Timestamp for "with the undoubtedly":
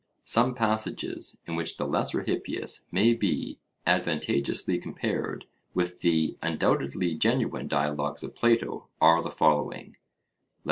5.75-7.13